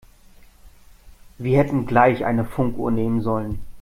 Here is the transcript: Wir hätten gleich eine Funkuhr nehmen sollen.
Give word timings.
Wir 1.37 1.59
hätten 1.59 1.85
gleich 1.85 2.25
eine 2.25 2.43
Funkuhr 2.43 2.89
nehmen 2.89 3.21
sollen. 3.21 3.59